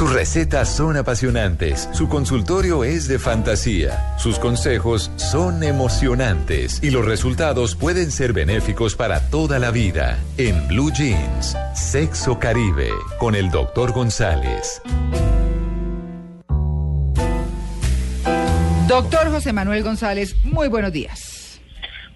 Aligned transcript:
Sus 0.00 0.14
recetas 0.14 0.74
son 0.74 0.96
apasionantes, 0.96 1.90
su 1.92 2.08
consultorio 2.08 2.84
es 2.84 3.06
de 3.06 3.18
fantasía, 3.18 4.16
sus 4.16 4.38
consejos 4.38 5.10
son 5.16 5.62
emocionantes 5.62 6.82
y 6.82 6.88
los 6.90 7.04
resultados 7.04 7.76
pueden 7.76 8.10
ser 8.10 8.32
benéficos 8.32 8.96
para 8.96 9.28
toda 9.28 9.58
la 9.58 9.70
vida. 9.70 10.18
En 10.38 10.66
Blue 10.68 10.90
Jeans, 10.90 11.54
Sexo 11.74 12.38
Caribe, 12.38 12.88
con 13.18 13.34
el 13.34 13.50
doctor 13.50 13.92
González. 13.92 14.80
Doctor 18.88 19.30
José 19.30 19.52
Manuel 19.52 19.82
González, 19.82 20.34
muy 20.44 20.68
buenos 20.68 20.92
días. 20.92 21.39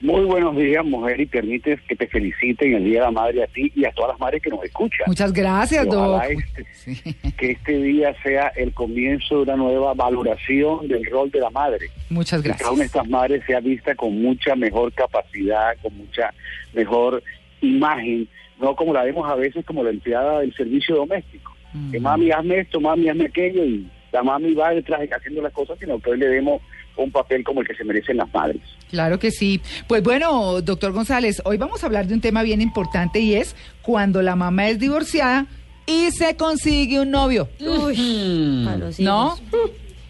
Muy 0.05 0.27
buenos 0.27 0.55
días, 0.55 0.85
mujer, 0.85 1.19
y 1.19 1.25
permites 1.25 1.81
que 1.89 1.97
te 1.97 2.07
felicite 2.07 2.67
en 2.67 2.75
el 2.75 2.85
Día 2.85 3.01
de 3.01 3.07
la 3.07 3.11
Madre 3.11 3.43
a 3.43 3.47
ti 3.47 3.73
y 3.75 3.87
a 3.87 3.93
todas 3.93 4.11
las 4.11 4.21
madres 4.21 4.43
que 4.43 4.51
nos 4.51 4.63
escuchan. 4.63 5.07
Muchas 5.07 5.33
gracias, 5.33 5.87
doctor. 5.87 6.23
Este, 6.31 7.33
que 7.39 7.53
este 7.53 7.79
día 7.79 8.15
sea 8.23 8.49
el 8.49 8.75
comienzo 8.75 9.37
de 9.37 9.43
una 9.45 9.57
nueva 9.57 9.95
valoración 9.95 10.89
del 10.89 11.07
rol 11.07 11.31
de 11.31 11.41
la 11.41 11.49
madre. 11.49 11.87
Muchas 12.11 12.43
gracias. 12.43 12.59
Que 12.59 12.63
cada 12.65 12.73
una 12.75 12.81
de 12.81 12.87
estas 12.87 13.09
madres 13.09 13.45
sea 13.47 13.61
vista 13.61 13.95
con 13.95 14.21
mucha 14.21 14.55
mejor 14.55 14.93
capacidad, 14.93 15.75
con 15.81 15.97
mucha 15.97 16.35
mejor 16.75 17.23
imagen, 17.63 18.29
no 18.61 18.77
como 18.77 18.93
la 18.93 19.05
vemos 19.05 19.27
a 19.27 19.37
veces 19.37 19.65
como 19.65 19.83
la 19.83 19.89
empleada 19.89 20.41
del 20.41 20.55
servicio 20.55 20.97
doméstico. 20.97 21.57
Que 21.91 21.99
mami, 21.99 22.31
hazme 22.31 22.59
esto, 22.59 22.79
mami, 22.79 23.09
hazme 23.09 23.25
aquello, 23.25 23.65
y 23.65 23.87
la 24.13 24.23
mami 24.23 24.53
va 24.53 24.75
detrás 24.75 25.01
haciendo 25.11 25.41
las 25.41 25.55
cosas, 25.55 25.79
sino 25.81 25.99
que 25.99 26.11
hoy 26.11 26.19
le 26.19 26.29
demos 26.29 26.61
un 26.97 27.11
papel 27.11 27.45
como 27.45 27.61
el 27.61 27.67
que 27.67 27.75
se 27.75 27.85
merecen 27.85 28.17
las 28.17 28.33
madres. 28.33 28.61
Claro 28.91 29.19
que 29.19 29.31
sí. 29.31 29.61
Pues 29.89 30.03
bueno, 30.03 30.61
doctor 30.61 30.93
González, 30.93 31.43
hoy 31.45 31.57
vamos 31.57 31.83
a 31.83 31.87
hablar 31.87 32.07
de 32.07 32.15
un 32.15 32.21
tema 32.21 32.43
bien 32.43 32.61
importante 32.61 33.21
y 33.21 33.35
es 33.35 33.57
cuando 33.83 34.23
la 34.23 34.37
mamá 34.37 34.69
es 34.69 34.79
divorciada 34.79 35.47
y 35.87 36.11
se 36.11 36.37
consigue 36.37 37.01
un 37.01 37.11
novio. 37.11 37.49
Uy, 37.61 38.67
¿No? 39.01 39.37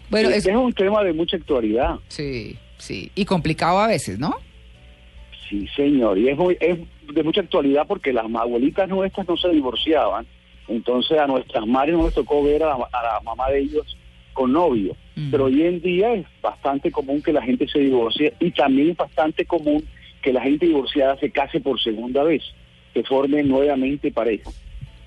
Bueno, 0.09 0.29
es, 0.29 0.45
un 0.45 0.73
tema 0.73 1.03
de 1.03 1.13
mucha 1.13 1.37
actualidad. 1.37 1.95
Sí, 2.07 2.57
sí. 2.77 3.11
Y 3.15 3.25
complicado 3.25 3.79
a 3.79 3.87
veces, 3.87 4.19
¿no? 4.19 4.35
Sí, 5.49 5.67
señor. 5.75 6.17
Y 6.17 6.29
es, 6.29 6.37
es 6.59 6.79
de 7.13 7.23
mucha 7.23 7.41
actualidad 7.41 7.85
porque 7.87 8.13
las 8.13 8.25
abuelitas 8.25 8.87
nuestras 8.87 9.27
no 9.27 9.35
se 9.35 9.49
divorciaban. 9.49 10.25
Entonces 10.67 11.17
a 11.19 11.27
nuestras 11.27 11.65
madres 11.67 11.95
nos 11.95 12.13
tocó 12.13 12.43
ver 12.43 12.63
a 12.63 12.77
la 12.77 13.19
mamá 13.23 13.49
de 13.49 13.59
ellos 13.59 13.97
con 14.35 14.51
novio. 14.53 14.95
Mm. 15.15 15.31
Pero 15.31 15.45
hoy 15.45 15.63
en 15.63 15.81
día 15.81 16.13
es 16.13 16.27
bastante 16.43 16.91
común 16.91 17.23
que 17.23 17.33
la 17.33 17.41
gente 17.41 17.67
se 17.67 17.79
divorcie 17.79 18.35
y 18.39 18.51
también 18.51 18.91
es 18.91 18.97
bastante 18.97 19.45
común 19.45 19.83
que 20.21 20.31
la 20.31 20.41
gente 20.41 20.67
divorciada 20.67 21.17
se 21.17 21.31
case 21.31 21.59
por 21.59 21.81
segunda 21.81 22.21
vez, 22.23 22.43
que 22.93 23.03
forme 23.03 23.41
nuevamente 23.41 24.11
pareja. 24.11 24.51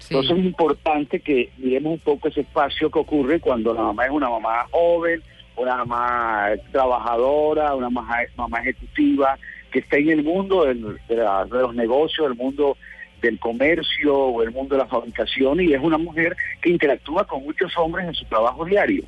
Entonces 0.09 0.39
es 0.39 0.45
importante 0.45 1.21
que 1.21 1.51
miremos 1.59 1.93
un 1.93 1.99
poco 1.99 2.29
ese 2.29 2.41
espacio 2.41 2.91
que 2.91 2.99
ocurre 2.99 3.41
cuando 3.41 3.75
la 3.75 3.83
mamá 3.83 4.07
es 4.07 4.11
una 4.11 4.31
mamá 4.31 4.67
joven, 4.71 5.23
una 5.57 5.77
mamá 5.85 6.51
trabajadora, 6.73 7.75
una 7.75 7.91
mamá, 7.91 8.19
mamá 8.37 8.61
ejecutiva, 8.61 9.39
que 9.71 9.81
está 9.81 9.99
en 9.99 10.09
el 10.09 10.23
mundo 10.23 10.65
de, 10.65 10.75
de 10.75 11.63
los 11.63 11.75
negocios, 11.75 12.29
el 12.29 12.37
mundo 12.37 12.77
del 13.21 13.39
comercio 13.39 14.17
o 14.17 14.43
el 14.43 14.53
mundo 14.53 14.77
de 14.77 14.83
la 14.83 14.89
fabricación 14.89 15.61
y 15.61 15.75
es 15.75 15.83
una 15.83 15.99
mujer 15.99 16.37
que 16.63 16.71
interactúa 16.71 17.27
con 17.27 17.43
muchos 17.43 17.77
hombres 17.77 18.07
en 18.07 18.15
su 18.15 18.25
trabajo 18.27 18.65
diario 18.65 19.05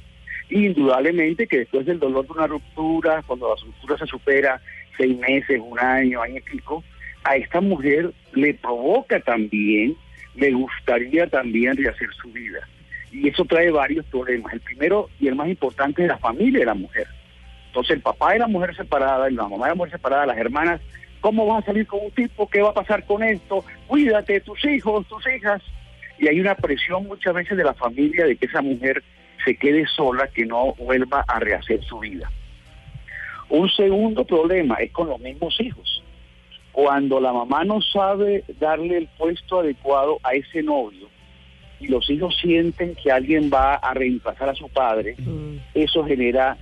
indudablemente 0.51 1.47
que 1.47 1.59
después 1.59 1.87
del 1.87 1.99
dolor 1.99 2.27
de 2.27 2.33
una 2.33 2.47
ruptura, 2.47 3.23
cuando 3.27 3.55
la 3.55 3.63
ruptura 3.63 3.99
se 3.99 4.07
supera 4.07 4.61
seis 4.97 5.17
meses, 5.19 5.61
un 5.63 5.79
año, 5.79 6.21
año 6.21 6.37
y 6.37 6.41
pico, 6.41 6.85
a 7.25 7.37
esta 7.37 7.61
mujer 7.61 8.13
le 8.35 8.55
provoca 8.55 9.21
también, 9.21 9.97
le 10.35 10.53
gustaría 10.53 11.27
también 11.27 11.77
rehacer 11.77 12.09
su 12.21 12.31
vida. 12.31 12.61
Y 13.13 13.29
eso 13.29 13.45
trae 13.45 13.71
varios 13.71 14.05
problemas. 14.07 14.53
El 14.53 14.61
primero 14.61 15.09
y 15.19 15.29
el 15.29 15.35
más 15.35 15.49
importante 15.49 16.03
es 16.03 16.09
la 16.09 16.19
familia 16.19 16.61
de 16.61 16.67
la 16.67 16.75
mujer. 16.75 17.07
Entonces 17.67 17.97
el 17.97 18.03
papá 18.03 18.33
de 18.33 18.41
la 18.41 18.49
mujer 18.49 18.75
separada 18.75 19.31
la 19.31 19.49
mamá 19.49 19.67
de 19.67 19.71
la 19.71 19.75
mujer 19.75 19.93
separada, 19.93 20.27
las 20.27 20.39
hermanas, 20.39 20.81
¿cómo 21.21 21.47
vas 21.47 21.63
a 21.63 21.67
salir 21.67 21.87
con 21.87 22.01
un 22.05 22.11
tipo? 22.11 22.49
¿Qué 22.49 22.63
va 22.63 22.71
a 22.71 22.75
pasar 22.75 23.05
con 23.05 23.23
esto? 23.23 23.65
Cuídate, 23.87 24.41
tus 24.41 24.65
hijos, 24.65 25.07
tus 25.07 25.25
hijas. 25.29 25.63
Y 26.19 26.29
hay 26.29 26.41
una 26.41 26.55
presión 26.55 27.07
muchas 27.07 27.35
veces 27.35 27.57
de 27.57 27.65
la 27.65 27.75
familia 27.75 28.27
de 28.27 28.37
que 28.37 28.47
esa 28.47 28.61
mujer 28.61 29.03
se 29.45 29.57
quede 29.57 29.87
sola, 29.87 30.29
que 30.29 30.47
no 30.47 30.75
vuelva 30.75 31.25
a 31.27 31.39
rehacer 31.41 31.83
su 31.85 31.99
vida. 31.99 32.31
Un 33.49 33.69
segundo 33.69 34.25
problema 34.25 34.77
es 34.77 34.93
con 34.93 35.09
los 35.09 35.21
mismos 35.21 35.61
hijos. 35.61 36.03
Cuando 36.73 37.21
la 37.21 37.33
mamá 37.33 37.65
no 37.65 37.83
sabe 37.83 38.45
darle 38.61 38.97
el 38.97 39.09
puesto 39.19 39.61
adecuado 39.61 40.19
a 40.23 40.35
ese 40.35 40.63
novio 40.63 41.09
y 41.81 41.89
los 41.89 42.09
hijos 42.11 42.37
sienten 42.41 42.95
que 42.95 43.11
alguien 43.11 43.51
va 43.53 43.75
a 43.75 43.93
reemplazar 43.93 44.51
a 44.51 44.55
su 44.55 44.69
padre, 44.69 45.17
mm. 45.19 45.57
eso 45.75 46.05
genera 46.05 46.57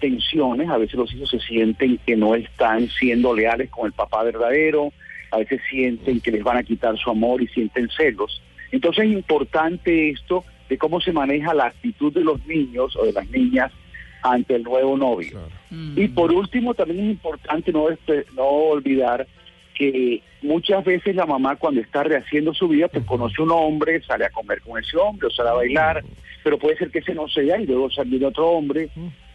tensiones, 0.00 0.68
a 0.68 0.76
veces 0.76 0.96
los 0.96 1.14
hijos 1.14 1.30
se 1.30 1.38
sienten 1.38 1.98
que 2.04 2.16
no 2.16 2.34
están 2.34 2.88
siendo 2.88 3.34
leales 3.34 3.70
con 3.70 3.86
el 3.86 3.92
papá 3.92 4.24
verdadero, 4.24 4.92
a 5.30 5.38
veces 5.38 5.60
sienten 5.70 6.20
que 6.20 6.32
les 6.32 6.42
van 6.42 6.56
a 6.56 6.62
quitar 6.62 6.96
su 6.98 7.10
amor 7.10 7.42
y 7.42 7.46
sienten 7.48 7.88
celos. 7.90 8.42
Entonces 8.72 9.04
es 9.04 9.12
importante 9.12 10.10
esto 10.10 10.44
de 10.68 10.78
cómo 10.78 11.00
se 11.00 11.12
maneja 11.12 11.54
la 11.54 11.66
actitud 11.66 12.12
de 12.12 12.24
los 12.24 12.44
niños 12.46 12.96
o 12.96 13.04
de 13.04 13.12
las 13.12 13.28
niñas 13.30 13.72
ante 14.22 14.56
el 14.56 14.62
nuevo 14.62 14.96
novio. 14.96 15.38
Y 15.96 16.08
por 16.08 16.32
último, 16.32 16.74
también 16.74 17.00
es 17.04 17.10
importante 17.12 17.72
no, 17.72 17.86
no 18.34 18.44
olvidar 18.44 19.26
que 19.74 20.22
muchas 20.40 20.84
veces 20.84 21.14
la 21.14 21.26
mamá 21.26 21.56
cuando 21.56 21.80
está 21.80 22.04
rehaciendo 22.04 22.54
su 22.54 22.68
vida, 22.68 22.88
pues 22.88 23.04
conoce 23.04 23.42
un 23.42 23.50
hombre, 23.50 24.00
sale 24.02 24.24
a 24.24 24.30
comer 24.30 24.60
con 24.62 24.82
ese 24.82 24.96
hombre 24.96 25.26
o 25.26 25.30
sale 25.30 25.50
a 25.50 25.54
bailar, 25.54 26.04
pero 26.42 26.58
puede 26.58 26.78
ser 26.78 26.90
que 26.90 27.00
ese 27.00 27.14
no 27.14 27.28
sea 27.28 27.60
y 27.60 27.66
luego 27.66 27.90
sale 27.90 28.24
otro 28.24 28.50
hombre 28.50 28.88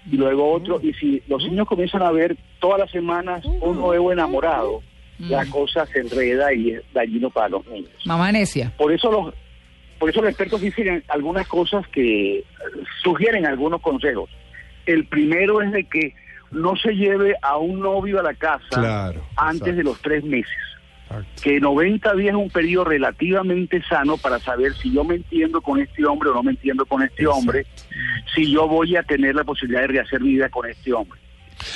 y 0.09 0.15
luego 0.15 0.53
otro. 0.53 0.79
Y 0.81 0.93
si 0.93 1.21
los 1.27 1.43
niños 1.43 1.67
comienzan 1.67 2.01
a 2.01 2.11
ver 2.11 2.35
todas 2.59 2.79
las 2.79 2.91
semanas 2.91 3.45
un 3.45 3.77
nuevo 3.77 4.11
enamorado, 4.11 4.81
la 5.19 5.45
cosa 5.47 5.85
se 5.85 5.99
enreda 5.99 6.53
y 6.53 6.71
es 6.71 6.81
dañino 6.93 7.29
para 7.29 7.49
los 7.49 7.67
niños. 7.67 7.91
Mamá 8.05 8.31
necia. 8.31 8.73
Por 8.77 8.93
eso 8.93 9.11
los 9.11 9.33
por 9.99 10.09
eso 10.09 10.21
los 10.21 10.29
expertos 10.29 10.61
dicen 10.61 11.03
algunas 11.09 11.47
cosas 11.47 11.87
que 11.89 12.43
sugieren 13.03 13.45
algunos 13.45 13.81
consejos. 13.81 14.29
El 14.85 15.05
primero 15.05 15.61
es 15.61 15.71
de 15.71 15.83
que 15.83 16.15
no 16.51 16.75
se 16.77 16.95
lleve 16.95 17.35
a 17.41 17.57
un 17.57 17.79
novio 17.81 18.19
a 18.19 18.23
la 18.23 18.33
casa 18.33 19.13
antes 19.35 19.75
de 19.75 19.83
los 19.83 20.01
tres 20.01 20.23
meses. 20.23 20.57
Que 21.41 21.59
90 21.59 22.13
días 22.15 22.35
es 22.35 22.39
un 22.39 22.49
periodo 22.51 22.85
relativamente 22.85 23.81
sano 23.83 24.17
para 24.17 24.39
saber 24.39 24.73
si 24.75 24.93
yo 24.93 25.03
me 25.03 25.15
entiendo 25.15 25.59
con 25.59 25.79
este 25.79 26.05
hombre 26.05 26.29
o 26.29 26.33
no 26.35 26.43
me 26.43 26.51
entiendo 26.51 26.85
con 26.85 27.01
este 27.01 27.25
hombre, 27.25 27.65
si 28.35 28.51
yo 28.51 28.67
voy 28.67 28.95
a 28.95 29.03
tener 29.03 29.35
la 29.35 29.43
posibilidad 29.43 29.81
de 29.81 29.87
rehacer 29.87 30.21
vida 30.21 30.49
con 30.49 30.69
este 30.69 30.93
hombre. 30.93 31.19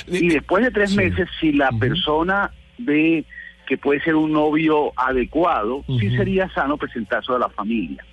Y 0.06 0.28
después 0.28 0.64
de 0.64 0.70
tres 0.70 0.94
meses, 0.94 1.28
si 1.40 1.52
la 1.52 1.70
persona 1.72 2.52
ve 2.78 3.24
que 3.66 3.76
puede 3.76 4.00
ser 4.02 4.14
un 4.14 4.32
novio 4.32 4.92
adecuado, 4.96 5.84
sí 5.98 6.14
sería 6.16 6.48
sano 6.50 6.76
presentarse 6.76 7.32
a 7.32 7.38
la 7.38 7.48
familia. 7.48 8.04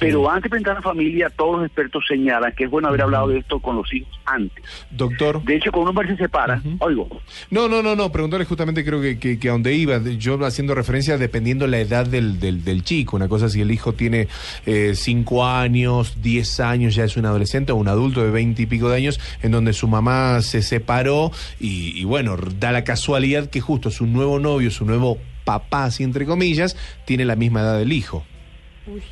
Pero 0.00 0.28
antes 0.30 0.44
de 0.44 0.50
presentar 0.50 0.72
a 0.72 0.80
la 0.80 0.82
familia, 0.82 1.30
todos 1.30 1.56
los 1.56 1.66
expertos 1.66 2.04
señalan 2.06 2.52
que 2.54 2.64
es 2.64 2.70
bueno 2.70 2.88
haber 2.88 3.02
hablado 3.02 3.28
de 3.28 3.38
esto 3.38 3.58
con 3.60 3.76
los 3.76 3.92
hijos 3.92 4.08
antes. 4.26 4.62
Doctor. 4.90 5.42
De 5.44 5.56
hecho, 5.56 5.72
cuando 5.72 5.90
un 5.90 5.96
hombre 5.96 6.14
se 6.14 6.22
separa, 6.22 6.60
oigo. 6.80 7.08
No, 7.50 7.68
no, 7.68 7.82
no, 7.82 7.96
no, 7.96 8.12
preguntarle 8.12 8.44
justamente 8.44 8.84
creo 8.84 9.00
que, 9.00 9.18
que, 9.18 9.48
a 9.48 9.52
donde 9.52 9.74
iba, 9.74 9.98
yo 10.18 10.44
haciendo 10.44 10.74
referencia 10.74 11.16
dependiendo 11.16 11.66
la 11.66 11.78
edad 11.78 12.06
del, 12.06 12.38
del, 12.38 12.84
chico, 12.84 13.16
una 13.16 13.28
cosa 13.28 13.48
si 13.48 13.60
el 13.60 13.70
hijo 13.70 13.94
tiene 13.94 14.28
eh, 14.66 14.92
cinco 14.94 15.46
años, 15.46 16.20
diez 16.22 16.60
años, 16.60 16.94
ya 16.94 17.04
es 17.04 17.16
un 17.16 17.24
adolescente 17.24 17.72
o 17.72 17.76
un 17.76 17.88
adulto 17.88 18.22
de 18.22 18.30
veinte 18.30 18.62
y 18.62 18.66
pico 18.66 18.90
de 18.90 18.96
años, 18.96 19.20
en 19.42 19.52
donde 19.52 19.72
su 19.72 19.88
mamá 19.88 20.42
se 20.42 20.62
separó 20.62 21.32
y, 21.58 21.98
y 21.98 22.04
bueno, 22.04 22.36
da 22.36 22.72
la 22.72 22.84
casualidad 22.84 23.48
que 23.48 23.60
justo 23.60 23.90
su 23.90 24.06
nuevo 24.06 24.38
novio, 24.38 24.70
su 24.70 24.84
nuevo 24.84 25.18
papá, 25.44 25.84
así 25.84 26.04
entre 26.04 26.26
comillas, 26.26 26.76
tiene 27.06 27.24
la 27.24 27.36
misma 27.36 27.60
edad 27.60 27.78
del 27.78 27.92
hijo. 27.92 28.24
Uy. 28.86 29.02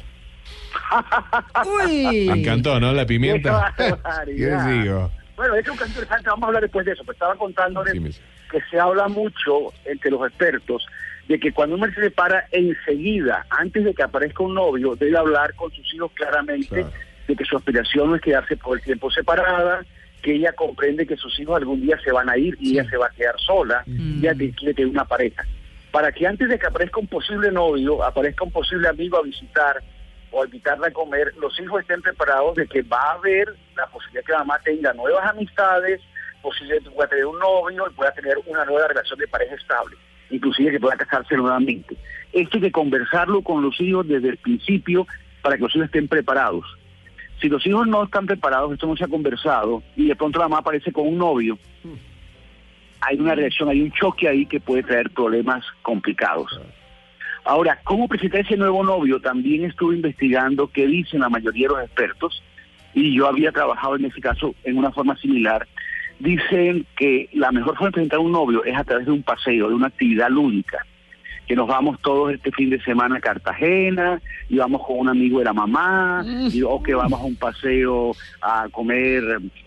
Uy. 1.84 2.26
Me 2.28 2.40
encantó, 2.40 2.78
¿no? 2.80 2.92
La 2.92 3.06
pimienta. 3.06 3.74
¿Qué 3.76 4.32
digo? 4.68 5.10
Bueno, 5.36 5.54
es 5.54 5.68
un 5.68 5.76
caso 5.76 5.90
interesante, 5.90 6.30
vamos 6.30 6.44
a 6.44 6.46
hablar 6.46 6.62
después 6.62 6.86
de 6.86 6.92
eso, 6.92 7.02
pero 7.02 7.12
estaba 7.12 7.34
contándoles 7.34 8.20
que 8.50 8.60
se 8.70 8.80
habla 8.80 9.08
mucho 9.08 9.72
entre 9.84 10.10
los 10.10 10.26
expertos 10.26 10.86
de 11.28 11.38
que 11.38 11.52
cuando 11.52 11.76
uno 11.76 11.86
se 11.92 12.00
separa 12.00 12.46
enseguida, 12.52 13.44
antes 13.50 13.84
de 13.84 13.92
que 13.92 14.02
aparezca 14.02 14.42
un 14.44 14.54
novio, 14.54 14.94
debe 14.96 15.18
hablar 15.18 15.54
con 15.54 15.70
sus 15.72 15.92
hijos 15.94 16.12
claramente 16.14 16.86
de 17.26 17.36
que 17.36 17.44
su 17.44 17.56
aspiración 17.56 18.10
no 18.10 18.16
es 18.16 18.22
quedarse 18.22 18.56
por 18.56 18.78
el 18.78 18.84
tiempo 18.84 19.10
separada, 19.10 19.84
que 20.22 20.34
ella 20.34 20.52
comprende 20.52 21.06
que 21.06 21.16
sus 21.16 21.38
hijos 21.40 21.56
algún 21.56 21.82
día 21.82 21.98
se 22.02 22.12
van 22.12 22.30
a 22.30 22.38
ir 22.38 22.56
y 22.60 22.72
ella 22.72 22.88
se 22.88 22.96
va 22.96 23.06
a 23.06 23.10
quedar 23.10 23.34
sola, 23.38 23.82
y 23.86 24.18
ella 24.20 24.34
quiere 24.34 24.74
tener 24.74 24.90
una 24.90 25.04
pareja. 25.04 25.44
Para 25.90 26.12
que 26.12 26.26
antes 26.26 26.48
de 26.48 26.58
que 26.58 26.66
aparezca 26.66 27.00
un 27.00 27.08
posible 27.08 27.50
novio, 27.50 28.04
aparezca 28.04 28.44
un 28.44 28.52
posible 28.52 28.88
amigo 28.88 29.18
a 29.18 29.22
visitar, 29.22 29.82
o 30.30 30.44
invitarla 30.44 30.88
a 30.88 30.92
comer, 30.92 31.32
los 31.38 31.58
hijos 31.60 31.80
estén 31.80 32.02
preparados 32.02 32.56
de 32.56 32.66
que 32.66 32.82
va 32.82 33.00
a 33.00 33.12
haber 33.12 33.54
la 33.76 33.86
posibilidad 33.86 34.24
que 34.24 34.32
la 34.32 34.38
mamá 34.38 34.58
tenga 34.64 34.92
nuevas 34.92 35.26
amistades, 35.30 36.00
posiblemente 36.42 36.90
pueda 36.90 37.08
tener 37.08 37.26
un 37.26 37.38
novio 37.38 37.86
y 37.90 37.94
pueda 37.94 38.12
tener 38.12 38.36
una 38.46 38.64
nueva 38.64 38.88
relación 38.88 39.18
de 39.18 39.28
pareja 39.28 39.54
estable, 39.54 39.96
inclusive 40.30 40.72
que 40.72 40.80
pueda 40.80 40.96
casarse 40.96 41.36
nuevamente. 41.36 41.96
Esto 42.32 42.56
hay 42.56 42.64
que 42.64 42.72
conversarlo 42.72 43.42
con 43.42 43.62
los 43.62 43.80
hijos 43.80 44.06
desde 44.06 44.28
el 44.28 44.36
principio 44.36 45.06
para 45.42 45.56
que 45.56 45.62
los 45.62 45.74
hijos 45.74 45.86
estén 45.86 46.08
preparados. 46.08 46.64
Si 47.40 47.48
los 47.48 47.66
hijos 47.66 47.86
no 47.86 48.04
están 48.04 48.26
preparados, 48.26 48.72
esto 48.72 48.86
no 48.86 48.96
se 48.96 49.04
ha 49.04 49.08
conversado, 49.08 49.82
y 49.94 50.08
de 50.08 50.16
pronto 50.16 50.38
la 50.38 50.48
mamá 50.48 50.60
aparece 50.60 50.92
con 50.92 51.06
un 51.06 51.18
novio, 51.18 51.58
hay 53.00 53.18
una 53.20 53.34
reacción, 53.34 53.68
hay 53.68 53.82
un 53.82 53.92
choque 53.92 54.28
ahí 54.28 54.46
que 54.46 54.58
puede 54.58 54.82
traer 54.82 55.10
problemas 55.10 55.64
complicados. 55.82 56.60
Ahora, 57.46 57.78
¿cómo 57.84 58.08
presentar 58.08 58.40
ese 58.40 58.56
nuevo 58.56 58.82
novio? 58.82 59.20
También 59.20 59.64
estuve 59.64 59.94
investigando 59.94 60.66
qué 60.66 60.84
dicen 60.88 61.20
la 61.20 61.28
mayoría 61.28 61.68
de 61.68 61.74
los 61.74 61.84
expertos, 61.84 62.42
y 62.92 63.14
yo 63.16 63.28
había 63.28 63.52
trabajado 63.52 63.94
en 63.94 64.06
ese 64.06 64.20
caso 64.20 64.54
en 64.64 64.76
una 64.76 64.90
forma 64.90 65.16
similar. 65.16 65.64
Dicen 66.18 66.84
que 66.96 67.28
la 67.32 67.52
mejor 67.52 67.74
forma 67.74 67.88
de 67.88 67.92
presentar 67.92 68.18
un 68.18 68.32
novio 68.32 68.64
es 68.64 68.76
a 68.76 68.82
través 68.82 69.06
de 69.06 69.12
un 69.12 69.22
paseo, 69.22 69.68
de 69.68 69.74
una 69.74 69.86
actividad 69.86 70.28
lúdica 70.28 70.84
que 71.46 71.54
nos 71.54 71.68
vamos 71.68 72.00
todos 72.00 72.32
este 72.32 72.50
fin 72.50 72.70
de 72.70 72.80
semana 72.82 73.16
a 73.16 73.20
Cartagena 73.20 74.20
y 74.48 74.56
vamos 74.56 74.84
con 74.84 74.98
un 74.98 75.08
amigo 75.08 75.38
de 75.38 75.44
la 75.44 75.52
mamá 75.52 76.24
y, 76.50 76.62
o 76.62 76.82
que 76.82 76.94
vamos 76.94 77.20
a 77.20 77.24
un 77.24 77.36
paseo 77.36 78.14
a 78.42 78.68
comer 78.70 79.22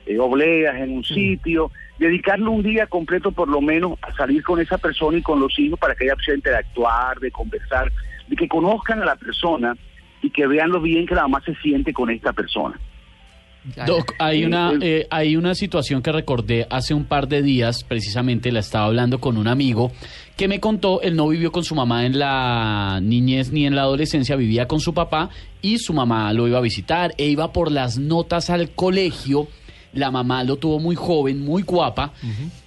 eh, 0.05 0.19
obleas 0.19 0.75
en 0.75 0.91
un 0.91 1.03
sitio. 1.03 1.71
Dedicarle 1.97 2.47
un 2.47 2.63
día 2.63 2.87
completo 2.87 3.31
por 3.31 3.47
lo 3.47 3.61
menos 3.61 3.97
a 4.01 4.13
salir 4.13 4.43
con 4.43 4.59
esa 4.59 4.77
persona 4.77 5.17
y 5.17 5.21
con 5.21 5.39
los 5.39 5.57
hijos 5.57 5.79
para 5.79 5.95
que 5.95 6.05
haya 6.05 6.13
opción 6.13 6.35
de 6.35 6.39
interactuar, 6.39 7.19
de 7.19 7.31
conversar, 7.31 7.91
de 8.27 8.35
que 8.35 8.47
conozcan 8.47 9.01
a 9.01 9.05
la 9.05 9.15
persona 9.15 9.75
y 10.21 10.29
que 10.29 10.47
vean 10.47 10.71
lo 10.71 10.81
bien 10.81 11.05
que 11.05 11.15
la 11.15 11.23
mamá 11.23 11.41
se 11.45 11.55
siente 11.55 11.93
con 11.93 12.09
esta 12.09 12.33
persona. 12.33 12.79
Doc, 13.85 14.13
hay 14.19 14.45
una, 14.45 14.73
eh, 14.81 15.05
hay 15.09 15.35
una 15.35 15.53
situación 15.53 16.01
que 16.01 16.11
recordé 16.11 16.65
hace 16.69 16.93
un 16.93 17.05
par 17.05 17.27
de 17.27 17.41
días, 17.41 17.83
precisamente 17.83 18.51
la 18.51 18.61
estaba 18.61 18.85
hablando 18.85 19.19
con 19.19 19.37
un 19.37 19.47
amigo 19.47 19.91
que 20.37 20.47
me 20.47 20.61
contó, 20.61 21.01
él 21.01 21.17
no 21.17 21.27
vivió 21.27 21.51
con 21.51 21.65
su 21.65 21.75
mamá 21.75 22.05
en 22.05 22.17
la 22.17 22.99
niñez 23.01 23.51
ni 23.51 23.65
en 23.65 23.75
la 23.75 23.81
adolescencia, 23.81 24.37
vivía 24.37 24.67
con 24.67 24.79
su 24.79 24.93
papá 24.93 25.29
y 25.61 25.79
su 25.79 25.93
mamá 25.93 26.31
lo 26.31 26.47
iba 26.47 26.57
a 26.57 26.61
visitar 26.61 27.13
e 27.17 27.27
iba 27.27 27.51
por 27.51 27.71
las 27.71 27.97
notas 27.97 28.49
al 28.49 28.71
colegio. 28.71 29.47
La 29.91 30.11
mamá 30.11 30.43
lo 30.43 30.55
tuvo 30.55 30.79
muy 30.79 30.95
joven, 30.95 31.43
muy 31.43 31.63
guapa, 31.63 32.13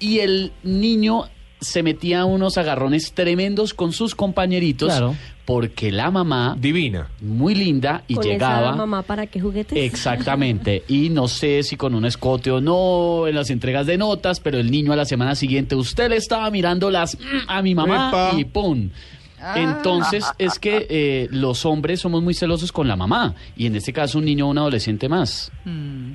y 0.01 0.19
el 0.19 0.53
niño 0.65 1.27
se 1.63 1.83
metía 1.83 2.25
unos 2.27 2.59
agarrones 2.59 3.13
tremendos 3.13 3.73
con 3.75 3.93
sus 3.93 4.15
compañeritos 4.15 4.89
Claro. 4.91 5.15
porque 5.45 5.91
la 5.91 6.11
mamá 6.11 6.55
Divina. 6.59 7.09
muy 7.21 7.55
linda 7.55 8.03
y 8.09 8.15
Con 8.15 8.25
llegaba 8.25 8.69
esa 8.69 8.77
mamá 8.77 9.03
para 9.03 9.27
qué 9.27 9.41
juguetes. 9.41 9.77
Exactamente. 9.79 10.83
Y 10.89 11.09
no 11.11 11.27
sé 11.29 11.63
si 11.63 11.77
con 11.77 11.95
un 11.95 12.05
escote 12.05 12.51
o 12.51 12.61
no 12.61 13.27
en 13.27 13.35
las 13.35 13.51
entregas 13.51 13.87
de 13.87 13.97
notas, 13.99 14.41
pero 14.41 14.59
el 14.59 14.71
niño 14.71 14.93
a 14.93 14.97
la 14.97 15.05
semana 15.05 15.35
siguiente, 15.35 15.75
usted 15.75 16.11
le 16.11 16.17
estaba 16.17 16.51
mirando 16.51 16.91
las 16.91 17.17
mm, 17.19 17.21
a 17.49 17.63
mi 17.63 17.75
mamá 17.75 18.09
Epa. 18.09 18.31
y 18.39 18.45
¡pum! 18.45 18.91
Entonces 19.57 20.25
es 20.39 20.59
que 20.61 20.87
eh, 20.89 21.29
los 21.33 21.67
hombres 21.67 22.01
somos 22.01 22.23
muy 22.23 22.33
celosos 22.35 22.71
con 22.71 22.87
la 22.87 22.95
mamá 22.97 23.35
y 23.57 23.67
en 23.67 23.75
este 23.75 23.93
caso 23.93 24.19
un 24.19 24.25
niño 24.25 24.47
o 24.47 24.51
un 24.51 24.59
adolescente 24.59 25.09
más. 25.09 25.51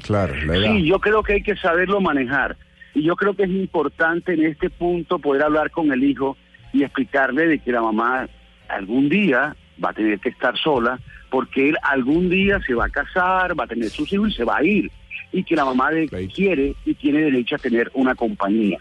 Claro, 0.03 0.33
la 0.45 0.55
edad. 0.55 0.73
Sí, 0.75 0.85
yo 0.87 0.99
creo 0.99 1.21
que 1.23 1.33
hay 1.33 1.41
que 1.43 1.55
saberlo 1.57 1.99
manejar. 1.99 2.55
Y 2.97 3.03
yo 3.03 3.15
creo 3.15 3.35
que 3.35 3.43
es 3.43 3.49
importante 3.51 4.33
en 4.33 4.43
este 4.43 4.71
punto 4.71 5.19
poder 5.19 5.43
hablar 5.43 5.69
con 5.69 5.91
el 5.91 6.03
hijo 6.03 6.35
y 6.73 6.81
explicarle 6.81 7.45
de 7.45 7.59
que 7.59 7.71
la 7.71 7.81
mamá 7.83 8.27
algún 8.69 9.07
día 9.07 9.55
va 9.83 9.91
a 9.91 9.93
tener 9.93 10.19
que 10.19 10.29
estar 10.29 10.57
sola 10.57 10.99
porque 11.29 11.69
él 11.69 11.77
algún 11.83 12.27
día 12.27 12.59
se 12.65 12.73
va 12.73 12.85
a 12.85 12.89
casar, 12.89 13.57
va 13.59 13.65
a 13.65 13.67
tener 13.67 13.89
sus 13.91 14.11
hijos 14.11 14.29
y 14.29 14.33
se 14.33 14.43
va 14.43 14.57
a 14.57 14.63
ir. 14.63 14.89
Y 15.31 15.43
que 15.43 15.55
la 15.55 15.65
mamá 15.65 15.91
de- 15.91 16.07
quiere 16.33 16.73
y 16.85 16.95
tiene 16.95 17.19
derecho 17.21 17.53
a 17.55 17.59
tener 17.59 17.91
una 17.93 18.15
compañía. 18.15 18.79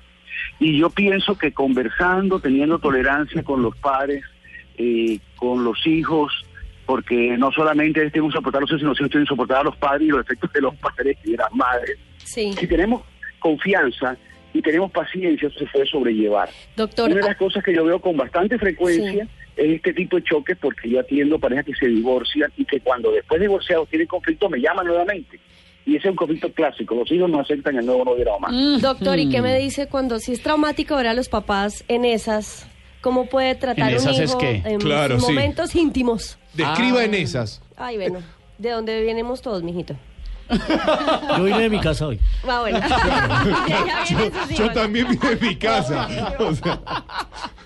Y 0.58 0.78
yo 0.78 0.88
pienso 0.88 1.36
que 1.36 1.52
conversando, 1.52 2.40
teniendo 2.40 2.78
tolerancia 2.78 3.42
con 3.42 3.60
los 3.62 3.76
padres, 3.76 4.24
eh, 4.78 5.18
con 5.34 5.62
los 5.62 5.86
hijos, 5.86 6.32
porque 6.86 7.36
no 7.36 7.52
solamente 7.52 8.00
ellos 8.00 8.12
tienen 8.14 8.30
que 8.30 8.36
soportar 8.38 8.60
a 8.60 8.62
los 8.62 8.70
hijos, 8.70 8.80
sino 8.80 8.94
que 8.94 9.02
ellos 9.02 9.10
tienen 9.10 9.26
que 9.26 9.28
soportar 9.28 9.58
a 9.58 9.64
los 9.64 9.76
padres 9.76 10.08
y 10.08 10.10
los 10.10 10.20
efectos 10.20 10.50
de 10.54 10.60
los 10.62 10.74
padres 10.76 11.18
y 11.22 11.32
de 11.32 11.36
las 11.36 11.52
madres. 11.52 11.98
Sí. 12.18 12.52
Si 12.58 12.66
tenemos 12.66 13.02
confianza 13.50 14.16
y 14.52 14.62
tenemos 14.62 14.90
paciencia, 14.90 15.48
eso 15.48 15.58
se 15.58 15.66
puede 15.66 15.86
sobrellevar. 15.86 16.48
Doctor, 16.76 17.10
Una 17.10 17.20
de 17.20 17.28
las 17.28 17.36
cosas 17.36 17.62
que 17.62 17.74
yo 17.74 17.84
veo 17.84 18.00
con 18.00 18.16
bastante 18.16 18.58
frecuencia 18.58 19.28
es 19.56 19.74
este 19.76 19.92
tipo 19.92 20.16
de 20.16 20.22
choques 20.24 20.56
porque 20.60 20.88
yo 20.90 21.00
atiendo 21.00 21.38
parejas 21.38 21.66
que 21.66 21.74
se 21.74 21.86
divorcian 21.86 22.50
y 22.56 22.64
que 22.64 22.80
cuando 22.80 23.10
después 23.12 23.38
de 23.40 23.46
divorciados 23.46 23.88
tienen 23.88 24.08
conflicto 24.08 24.48
me 24.48 24.58
llaman 24.60 24.86
nuevamente. 24.86 25.38
Y 25.84 25.90
ese 25.96 26.08
es 26.08 26.10
un 26.12 26.16
conflicto 26.16 26.50
clásico. 26.52 26.94
Los 26.96 27.10
hijos 27.12 27.30
no 27.30 27.38
aceptan 27.40 27.76
el 27.76 27.86
nuevo 27.86 28.04
novio 28.04 28.24
de 28.24 28.30
la 28.30 28.38
mamá. 28.38 28.78
doctor, 28.80 29.18
¿y 29.20 29.28
qué 29.28 29.40
me 29.40 29.56
dice 29.58 29.86
cuando 29.86 30.18
si 30.18 30.32
es 30.32 30.42
traumático 30.42 30.96
ver 30.96 31.06
a 31.06 31.14
los 31.14 31.28
papás 31.28 31.84
en 31.88 32.04
esas? 32.04 32.66
¿Cómo 33.02 33.26
puede 33.26 33.54
tratar 33.54 33.90
¿En 33.90 34.00
un 34.00 34.00
esas 34.00 34.18
es 34.18 34.30
hijo 34.30 34.38
qué? 34.38 34.62
en 34.64 34.80
Claro, 34.80 35.20
sí. 35.20 35.26
momentos 35.32 35.76
íntimos? 35.76 36.38
Describa 36.54 37.00
Ah. 37.00 37.04
en 37.04 37.14
esas. 37.14 37.62
Ay, 37.76 37.96
bueno, 37.98 38.18
¿de 38.58 38.70
dónde 38.70 39.00
venimos 39.04 39.42
todos, 39.42 39.62
mijito? 39.62 39.94
Yo 41.36 41.44
vine 41.44 41.60
de 41.60 41.70
mi 41.70 41.80
casa 41.80 42.06
hoy. 42.06 42.20
Ah, 42.48 42.60
bueno. 42.60 42.80
Yo 44.56 44.72
también 44.72 45.08
vine 45.08 45.34
de 45.34 45.46
mi 45.46 45.56
casa. 45.56 46.08
O 46.38 46.54
sea, 46.54 46.80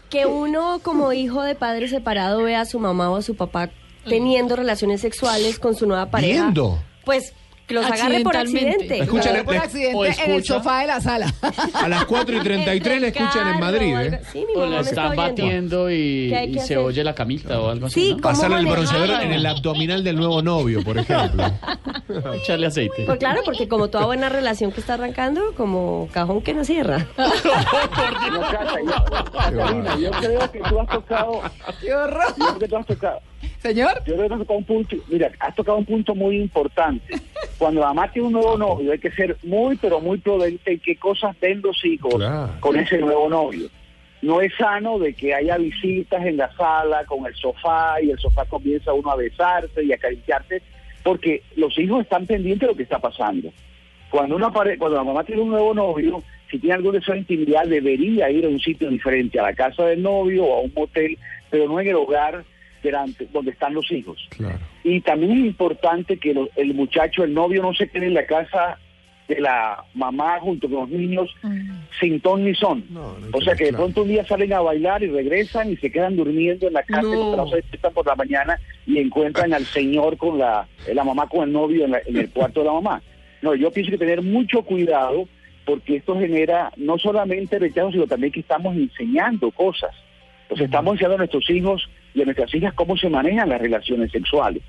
Que 0.08 0.26
uno 0.26 0.80
como 0.82 1.12
hijo 1.12 1.42
de 1.42 1.54
padre 1.54 1.88
separado 1.88 2.42
vea 2.42 2.62
a 2.62 2.64
su 2.64 2.78
mamá 2.78 3.10
o 3.10 3.16
a 3.16 3.22
su 3.22 3.36
papá 3.36 3.70
teniendo 4.08 4.56
relaciones 4.56 5.00
sexuales 5.00 5.58
con 5.58 5.74
su 5.74 5.86
nueva 5.86 6.06
pareja. 6.10 6.42
¿Viendo? 6.42 6.78
Pues 7.04 7.34
que 7.70 7.74
los 7.74 7.86
agarre 7.86 8.20
por 8.24 8.36
accidente. 8.36 8.98
Escucha, 8.98 9.22
Claro, 9.22 9.36
le- 9.38 9.44
por 9.44 9.54
le- 9.54 9.60
accidente 9.60 9.94
o 9.96 10.04
en 10.04 10.30
el 10.32 10.44
sofá 10.44 10.80
de 10.80 10.86
la 10.88 11.00
sala. 11.00 11.32
a 11.74 11.88
las 11.88 12.04
4 12.06 12.36
y 12.36 12.40
33 12.40 13.00
la 13.00 13.06
Entre 13.10 13.22
escuchan 13.22 13.48
en 13.54 13.60
Madrid. 13.60 13.94
o 13.96 14.00
¿eh? 14.00 14.20
Sí, 14.32 14.44
mi 14.46 14.54
O 14.54 14.58
mamá 14.60 14.70
la 14.70 14.82
me 14.82 14.88
está 14.88 15.02
están 15.04 15.16
batiendo 15.16 15.88
y, 15.90 16.28
¿Qué 16.30 16.36
hay 16.36 16.50
y 16.50 16.52
que 16.54 16.60
se 16.60 16.76
oye 16.76 17.04
la 17.04 17.14
camita 17.14 17.60
o 17.60 17.70
algo 17.70 17.86
así. 17.86 18.00
Sí, 18.00 18.08
¿no? 18.10 18.14
¿cómo 18.22 18.22
Pasar 18.34 18.52
el 18.58 18.66
bronceador 18.66 19.22
en 19.22 19.32
el 19.32 19.46
abdominal 19.46 20.02
del 20.02 20.16
nuevo 20.16 20.42
novio, 20.42 20.82
por 20.82 20.98
ejemplo. 20.98 21.44
Echarle 22.34 22.66
aceite. 22.66 23.04
Pues 23.06 23.18
claro, 23.20 23.42
porque 23.44 23.68
como 23.68 23.88
toda 23.88 24.06
buena 24.06 24.28
relación 24.28 24.72
que 24.72 24.80
está 24.80 24.94
arrancando, 24.94 25.54
como 25.56 26.08
cajón 26.12 26.42
que 26.42 26.54
no 26.54 26.64
cierra. 26.64 27.06
No, 29.52 29.98
yo 29.98 30.10
creo 30.10 30.50
que 30.52 30.60
tú 30.60 30.80
has 30.80 30.88
tocado, 30.88 31.40
¡Qué 31.80 31.94
horror! 31.94 32.24
yo 32.38 32.44
creo 32.46 32.58
que 32.58 32.68
tú 32.68 32.76
has 32.76 32.86
tocado, 32.86 33.20
Señor. 33.62 34.02
yo 34.06 34.14
creo 34.16 34.28
que 34.28 34.34
has 34.34 34.40
tocado 34.40 34.58
un 34.58 34.64
punto, 34.64 34.96
mira, 35.08 35.30
has 35.38 35.54
tocado 35.54 35.78
un 35.78 35.84
punto 35.84 36.14
muy 36.14 36.36
importante. 36.40 37.14
Cuando 37.58 37.80
la 37.80 37.88
mamá 37.88 38.10
tiene 38.10 38.28
un 38.28 38.32
nuevo 38.34 38.56
novio, 38.56 38.92
hay 38.92 38.98
que 38.98 39.10
ser 39.10 39.36
muy, 39.42 39.76
pero 39.76 40.00
muy 40.00 40.18
prudente 40.18 40.72
en 40.72 40.80
qué 40.80 40.96
cosas 40.96 41.36
ven 41.40 41.60
los 41.62 41.84
hijos 41.84 42.14
Claro. 42.14 42.52
con 42.60 42.76
ese 42.76 42.98
nuevo 42.98 43.28
novio. 43.28 43.68
No 44.22 44.40
es 44.40 44.52
sano 44.56 44.98
de 44.98 45.14
que 45.14 45.34
haya 45.34 45.56
visitas 45.58 46.24
en 46.24 46.36
la 46.38 46.50
sala 46.56 47.04
con 47.06 47.26
el 47.26 47.34
sofá 47.34 48.00
y 48.02 48.10
el 48.10 48.18
sofá 48.18 48.44
comienza 48.46 48.92
uno 48.92 49.10
a 49.10 49.16
besarse 49.16 49.82
y 49.84 49.92
a 49.92 49.96
acariciarse, 49.96 50.62
porque 51.02 51.42
los 51.56 51.78
hijos 51.78 52.02
están 52.02 52.26
pendientes 52.26 52.60
de 52.60 52.66
lo 52.72 52.76
que 52.76 52.82
está 52.82 52.98
pasando. 52.98 53.50
Cuando 54.10 54.36
una 54.36 54.50
pare- 54.52 54.76
cuando 54.78 54.96
la 54.98 55.04
mamá 55.04 55.24
tiene 55.24 55.42
un 55.42 55.50
nuevo 55.50 55.72
novio, 55.74 56.22
si 56.50 56.58
tiene 56.58 56.74
algún 56.74 56.92
deseo 56.92 57.14
de 57.14 57.20
intimidad, 57.20 57.64
debería 57.66 58.30
ir 58.30 58.44
a 58.44 58.48
un 58.48 58.58
sitio 58.60 58.88
diferente, 58.90 59.38
a 59.38 59.44
la 59.44 59.54
casa 59.54 59.84
del 59.86 60.02
novio 60.02 60.44
o 60.44 60.56
a 60.58 60.60
un 60.62 60.72
motel, 60.74 61.16
pero 61.48 61.66
no 61.68 61.78
en 61.80 61.88
el 61.88 61.94
hogar 61.94 62.44
delante, 62.82 63.28
donde 63.32 63.50
están 63.52 63.74
los 63.74 63.90
hijos. 63.92 64.18
Claro. 64.30 64.58
Y 64.84 65.00
también 65.00 65.32
es 65.32 65.38
importante 65.46 66.18
que 66.18 66.34
lo- 66.34 66.48
el 66.56 66.74
muchacho, 66.74 67.24
el 67.24 67.34
novio, 67.34 67.62
no 67.62 67.74
se 67.74 67.88
quede 67.88 68.06
en 68.06 68.14
la 68.14 68.26
casa 68.26 68.78
de 69.28 69.40
la 69.40 69.84
mamá 69.94 70.40
junto 70.40 70.68
con 70.68 70.80
los 70.80 70.88
niños 70.88 71.30
sin 72.00 72.20
ton 72.20 72.44
ni 72.44 72.52
son. 72.54 72.84
No, 72.90 73.16
no 73.18 73.28
o 73.32 73.40
sea 73.40 73.54
que 73.54 73.66
de 73.66 73.72
pronto 73.72 74.02
un 74.02 74.08
día 74.08 74.24
salen 74.26 74.52
a 74.52 74.60
bailar 74.60 75.04
y 75.04 75.06
regresan 75.06 75.70
y 75.70 75.76
se 75.76 75.92
quedan 75.92 76.16
durmiendo 76.16 76.66
en 76.66 76.72
la 76.72 76.82
casa 76.82 77.02
No. 77.02 77.46
y 77.46 77.52
despiertan 77.54 77.92
por 77.92 78.06
la 78.06 78.16
mañana 78.16 78.58
y 78.86 78.98
encuentran 78.98 79.52
al 79.54 79.64
señor 79.66 80.16
con 80.16 80.36
la, 80.38 80.66
la 80.92 81.04
mamá 81.04 81.28
con 81.28 81.44
el 81.44 81.52
novio 81.52 81.84
en, 81.84 81.92
la- 81.92 82.02
en 82.04 82.16
el 82.16 82.30
cuarto 82.30 82.60
de 82.60 82.66
la 82.66 82.72
mamá. 82.72 83.02
No, 83.42 83.54
yo 83.54 83.70
pienso 83.70 83.92
que 83.92 83.98
tener 83.98 84.20
mucho 84.20 84.62
cuidado 84.62 85.28
porque 85.64 85.96
esto 85.96 86.18
genera 86.18 86.72
no 86.76 86.98
solamente 86.98 87.58
rechazo, 87.60 87.92
sino 87.92 88.06
también 88.08 88.32
que 88.32 88.40
estamos 88.40 88.74
enseñando 88.76 89.52
cosas. 89.52 89.94
Entonces 90.42 90.64
estamos 90.64 90.94
enseñando 90.94 91.14
a 91.14 91.18
nuestros 91.18 91.48
hijos 91.50 91.88
y 92.14 92.22
a 92.22 92.24
nuestras 92.24 92.54
hijas 92.54 92.74
cómo 92.74 92.96
se 92.96 93.08
manejan 93.08 93.48
las 93.48 93.60
relaciones 93.60 94.10
sexuales. 94.10 94.62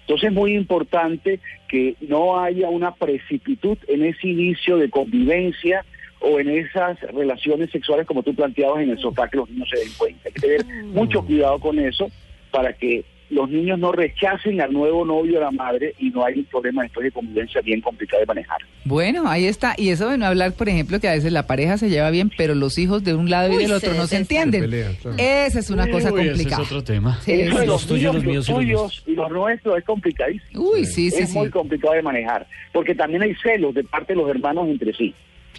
Entonces 0.00 0.30
es 0.30 0.34
muy 0.34 0.54
importante 0.54 1.40
que 1.68 1.94
no 2.00 2.40
haya 2.40 2.68
una 2.70 2.94
precipitud 2.94 3.76
en 3.88 4.04
ese 4.04 4.28
inicio 4.28 4.78
de 4.78 4.88
convivencia 4.88 5.84
o 6.20 6.40
en 6.40 6.48
esas 6.48 7.00
relaciones 7.12 7.70
sexuales 7.70 8.06
como 8.06 8.22
tú 8.22 8.34
planteabas 8.34 8.82
en 8.82 8.90
el 8.90 8.98
sofá 8.98 9.28
que 9.28 9.36
los 9.36 9.50
niños 9.50 9.68
se 9.70 9.80
den 9.80 9.92
cuenta. 9.98 10.20
Hay 10.26 10.32
que 10.32 10.40
tener 10.40 10.64
mucho 10.86 11.22
cuidado 11.22 11.58
con 11.58 11.78
eso 11.78 12.10
para 12.50 12.72
que 12.72 13.04
los 13.30 13.48
niños 13.50 13.78
no 13.78 13.92
rechacen 13.92 14.60
al 14.60 14.72
nuevo 14.72 15.04
novio 15.04 15.34
de 15.34 15.40
la 15.40 15.50
madre 15.50 15.94
y 15.98 16.10
no 16.10 16.24
haya 16.24 16.38
un 16.38 16.44
problema 16.44 16.82
después 16.82 17.04
de 17.04 17.12
convivencia 17.12 17.60
bien 17.60 17.80
complicado 17.80 18.20
de 18.20 18.26
manejar. 18.26 18.58
Bueno, 18.84 19.28
ahí 19.28 19.46
está. 19.46 19.74
Y 19.76 19.90
eso 19.90 20.08
de 20.08 20.16
no 20.16 20.26
hablar, 20.26 20.52
por 20.52 20.68
ejemplo, 20.68 20.98
que 20.98 21.08
a 21.08 21.12
veces 21.12 21.32
la 21.32 21.46
pareja 21.46 21.76
se 21.76 21.90
lleva 21.90 22.10
bien, 22.10 22.30
pero 22.36 22.54
los 22.54 22.78
hijos 22.78 23.04
de 23.04 23.14
un 23.14 23.28
lado 23.28 23.52
y 23.52 23.56
del 23.56 23.72
otro 23.72 23.90
se 23.92 23.98
no 23.98 24.06
se 24.06 24.16
entienden. 24.16 24.70
Claro. 24.70 25.16
Esa 25.18 25.58
es 25.58 25.70
una 25.70 25.90
cosa 25.90 26.08
ese 26.08 26.16
complicada. 26.16 26.62
es 26.62 26.68
otro 26.68 26.84
tema. 26.84 27.18
Sí, 27.22 27.32
Eso 27.32 27.58
de 27.58 27.66
los 27.66 27.86
tuyos, 27.86 28.14
los 28.14 28.24
míos 28.24 28.48
los 28.48 28.62
y 28.62 28.66
los 28.66 28.78
tuyos 28.78 29.04
y 29.06 29.14
los 29.14 29.30
nuestros 29.30 29.78
es 29.78 29.84
complicadísimo. 29.84 30.62
Uy, 30.70 30.86
sí, 30.86 31.10
sí, 31.10 31.22
es 31.22 31.30
sí. 31.30 31.38
muy 31.38 31.50
complicado 31.50 31.94
de 31.94 32.02
manejar, 32.02 32.46
porque 32.72 32.94
también 32.94 33.22
hay 33.22 33.34
celos 33.34 33.74
de 33.74 33.84
parte 33.84 34.14
de 34.14 34.20
los 34.20 34.30
hermanos 34.30 34.68
entre 34.68 34.94
sí. 34.94 35.14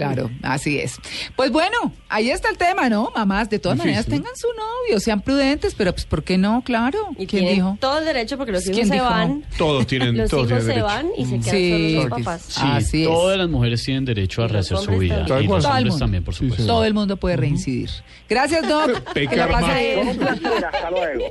Claro, 0.08 0.30
así 0.44 0.80
es. 0.80 0.96
Pues 1.36 1.52
bueno, 1.52 1.94
ahí 2.08 2.30
está 2.30 2.50
el 2.50 2.58
tema, 2.58 2.90
¿no? 2.90 3.12
Mamás, 3.16 3.50
de 3.50 3.60
todas 3.60 3.78
maneras 3.78 4.06
tengan 4.06 4.36
su 4.36 4.48
novio, 4.48 5.00
sean 5.00 5.22
prudentes, 5.22 5.76
pero 5.76 5.92
pues 5.94 6.06
¿por 6.06 6.24
qué 6.24 6.38
no? 6.38 6.62
Claro. 6.64 6.98
Y 7.18 7.26
¿Quién 7.28 7.48
dijo? 7.54 7.78
todo 7.82 8.00
el 8.00 8.06
derecho 8.06 8.38
porque 8.38 8.52
los 8.54 8.64
¿Quién 8.64 8.76
hijos 8.76 8.88
se 8.88 8.94
dijo 8.94 9.06
van. 9.06 9.44
Todos 9.58 9.86
tienen, 9.88 10.18
Los 10.18 10.30
todos 10.30 10.50
hijos 10.50 10.64
tienen 10.66 10.66
se 10.66 10.68
derecho. 10.68 10.86
van 10.86 11.08
y 11.18 11.26
se 11.26 11.40
quedan 11.40 11.44
Sí, 11.44 11.94
solo 11.96 12.10
los 12.10 12.20
papás. 12.20 12.42
Sí, 12.48 12.62
Así 12.64 13.02
es. 13.04 13.08
todas 13.08 13.38
las 13.38 13.50
mujeres 13.50 13.84
tienen 13.84 14.06
derecho 14.06 14.44
a 14.44 14.48
rehacer 14.48 14.78
su 14.78 14.92
vida. 14.98 15.26
también. 15.26 15.44
Y 15.44 15.48
los 15.54 15.64
Todo 15.64 15.72
el 15.72 15.78
hombres 15.78 15.92
mundo. 15.94 16.00
también, 16.06 16.24
por 16.24 16.34
supuesto. 16.34 16.62
sí. 16.64 16.68
Todo 16.68 16.86
el 16.86 16.94
mundo 16.94 17.18
puede 17.18 17.36
reincidir. 17.38 17.90
Gracias, 18.30 18.68
Doc. 18.68 19.04
que 19.14 19.36
la 19.36 19.48
pase 19.50 19.96
bien. 19.96 20.24
Hasta 20.24 20.92
luego. 20.92 21.26